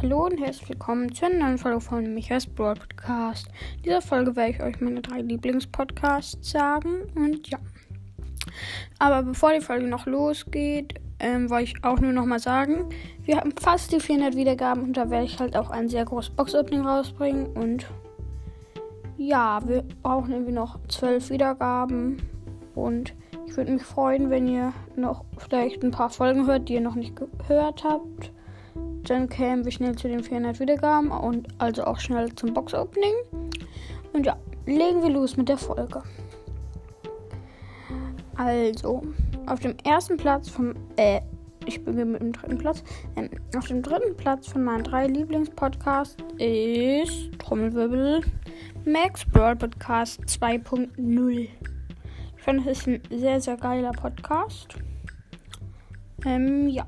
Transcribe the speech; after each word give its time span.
Hallo 0.00 0.26
und 0.26 0.38
herzlich 0.38 0.68
willkommen 0.68 1.12
zu 1.12 1.26
einer 1.26 1.46
neuen 1.46 1.58
Folge 1.58 1.80
von 1.80 2.14
Michaels 2.14 2.46
Broad 2.46 2.78
Podcast. 2.78 3.48
In 3.78 3.82
dieser 3.82 4.00
Folge 4.00 4.36
werde 4.36 4.52
ich 4.52 4.62
euch 4.62 4.80
meine 4.80 5.00
drei 5.00 5.22
Lieblingspodcasts 5.22 6.52
sagen 6.52 7.02
und 7.16 7.48
ja. 7.48 7.58
Aber 9.00 9.24
bevor 9.24 9.52
die 9.52 9.60
Folge 9.60 9.88
noch 9.88 10.06
losgeht, 10.06 10.94
ähm, 11.18 11.50
wollte 11.50 11.64
ich 11.64 11.84
auch 11.84 11.98
nur 11.98 12.12
noch 12.12 12.26
mal 12.26 12.38
sagen, 12.38 12.88
wir 13.24 13.38
haben 13.38 13.50
fast 13.60 13.90
die 13.90 13.98
400 13.98 14.36
Wiedergaben 14.36 14.84
und 14.84 14.96
da 14.96 15.10
werde 15.10 15.24
ich 15.24 15.40
halt 15.40 15.56
auch 15.56 15.70
ein 15.70 15.88
sehr 15.88 16.04
großes 16.04 16.30
Box-Opening 16.36 16.86
rausbringen 16.86 17.48
und 17.56 17.88
ja, 19.16 19.60
wir 19.66 19.82
brauchen 20.04 20.30
irgendwie 20.30 20.52
noch 20.52 20.78
12 20.86 21.30
Wiedergaben 21.30 22.22
und 22.76 23.16
ich 23.48 23.56
würde 23.56 23.72
mich 23.72 23.82
freuen, 23.82 24.30
wenn 24.30 24.46
ihr 24.46 24.72
noch 24.94 25.24
vielleicht 25.38 25.82
ein 25.82 25.90
paar 25.90 26.10
Folgen 26.10 26.46
hört, 26.46 26.68
die 26.68 26.74
ihr 26.74 26.80
noch 26.82 26.94
nicht 26.94 27.16
gehört 27.16 27.82
habt. 27.82 28.30
Dann 29.08 29.28
kämen 29.28 29.64
wir 29.64 29.72
schnell 29.72 29.96
zu 29.96 30.06
den 30.06 30.22
400 30.22 30.60
Wiedergaben 30.60 31.10
und 31.10 31.48
also 31.58 31.84
auch 31.84 31.98
schnell 31.98 32.34
zum 32.34 32.52
Box-Opening. 32.52 33.14
Und 34.12 34.26
ja, 34.26 34.36
legen 34.66 35.02
wir 35.02 35.08
los 35.08 35.36
mit 35.36 35.48
der 35.48 35.56
Folge. 35.56 36.02
Also, 38.36 39.02
auf 39.46 39.60
dem 39.60 39.74
ersten 39.84 40.18
Platz 40.18 40.50
vom, 40.50 40.74
äh, 40.96 41.20
ich 41.64 41.82
beginne 41.82 42.04
mit 42.04 42.20
dem 42.20 42.32
dritten 42.32 42.58
Platz. 42.58 42.84
Ähm, 43.16 43.30
auf 43.56 43.66
dem 43.66 43.82
dritten 43.82 44.14
Platz 44.16 44.48
von 44.48 44.62
meinen 44.62 44.84
drei 44.84 45.06
Lieblingspodcasts 45.06 46.22
ist 46.38 47.38
Trommelwirbel 47.38 48.20
Max 48.84 49.24
Broad 49.24 49.58
Podcast 49.58 50.20
2.0. 50.26 51.30
Ich 51.30 51.50
finde, 52.36 52.70
es 52.70 52.78
ist 52.78 52.86
ein 52.86 53.00
sehr, 53.10 53.40
sehr 53.40 53.56
geiler 53.56 53.92
Podcast. 53.92 54.76
Ähm, 56.26 56.68
ja. 56.68 56.86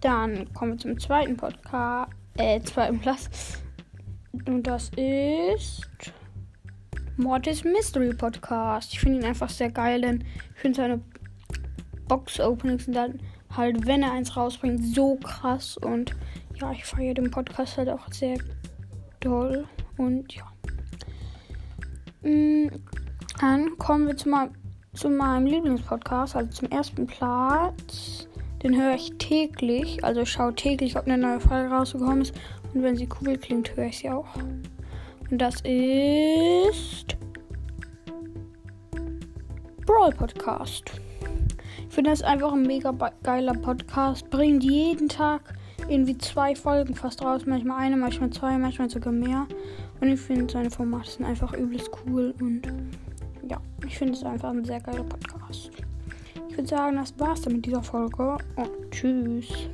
Dann 0.00 0.52
kommen 0.52 0.72
wir 0.72 0.78
zum 0.78 0.98
zweiten 0.98 1.36
Podcast, 1.36 2.12
äh, 2.36 2.60
zweiten 2.60 3.00
Platz. 3.00 3.62
Und 4.46 4.66
das 4.66 4.90
ist 4.96 5.82
Mortis 7.16 7.64
Mystery 7.64 8.14
Podcast. 8.14 8.92
Ich 8.92 9.00
finde 9.00 9.18
ihn 9.18 9.24
einfach 9.24 9.48
sehr 9.50 9.70
geil, 9.70 10.02
denn 10.02 10.24
ich 10.54 10.60
finde 10.60 10.76
seine 10.76 11.00
Box-Openings 12.06 12.84
sind 12.84 12.94
dann 12.94 13.20
halt, 13.56 13.86
wenn 13.86 14.02
er 14.02 14.12
eins 14.12 14.36
rausbringt, 14.36 14.84
so 14.84 15.16
krass. 15.16 15.76
Und 15.76 16.14
ja, 16.60 16.70
ich 16.72 16.84
feiere 16.84 17.14
den 17.14 17.30
Podcast 17.30 17.76
halt 17.76 17.88
auch 17.88 18.06
sehr 18.12 18.38
doll. 19.20 19.66
Und 19.96 20.32
ja. 20.34 20.44
Mm, 22.22 22.70
dann 23.40 23.76
kommen 23.78 24.06
wir 24.06 24.16
zu, 24.16 24.28
mal, 24.28 24.50
zu 24.92 25.10
meinem 25.10 25.46
Lieblingspodcast, 25.46 26.36
also 26.36 26.50
zum 26.50 26.70
ersten 26.70 27.06
Platz. 27.06 28.28
Den 28.62 28.76
höre 28.76 28.94
ich 28.94 29.12
täglich. 29.18 30.02
Also 30.04 30.24
schaue 30.24 30.54
täglich, 30.54 30.96
ob 30.96 31.06
eine 31.06 31.18
neue 31.18 31.40
Folge 31.40 31.70
rausgekommen 31.70 32.22
ist. 32.22 32.34
Und 32.74 32.82
wenn 32.82 32.96
sie 32.96 33.08
cool 33.20 33.36
klingt, 33.36 33.76
höre 33.76 33.86
ich 33.86 33.98
sie 33.98 34.10
auch. 34.10 34.26
Und 35.30 35.38
das 35.38 35.60
ist. 35.62 37.16
Brawl 39.86 40.12
Podcast. 40.12 40.90
Ich 41.88 41.94
finde 41.94 42.10
das 42.10 42.22
einfach 42.22 42.52
ein 42.52 42.62
mega 42.62 42.92
geiler 43.22 43.54
Podcast. 43.54 44.28
Bringt 44.30 44.64
jeden 44.64 45.08
Tag 45.08 45.54
irgendwie 45.88 46.18
zwei 46.18 46.54
Folgen 46.54 46.94
fast 46.94 47.22
raus. 47.22 47.46
Manchmal 47.46 47.80
eine, 47.80 47.96
manchmal 47.96 48.30
zwei, 48.30 48.58
manchmal 48.58 48.90
sogar 48.90 49.12
mehr. 49.12 49.46
Und 50.00 50.08
ich 50.08 50.20
finde 50.20 50.52
seine 50.52 50.70
Formate 50.70 51.10
sind 51.10 51.24
einfach 51.24 51.54
übelst 51.54 51.90
cool. 52.06 52.34
Und 52.40 52.62
ja, 53.48 53.58
ich 53.86 53.96
finde 53.96 54.14
es 54.14 54.24
einfach 54.24 54.50
ein 54.50 54.64
sehr 54.64 54.80
geiler 54.80 55.04
Podcast 55.04 55.70
würde 56.50 56.66
sagen, 56.66 56.96
das 56.96 57.14
war's 57.18 57.42
dann 57.42 57.54
mit 57.54 57.66
dieser 57.66 57.82
Folge 57.82 58.38
und 58.56 58.90
tschüss. 58.90 59.68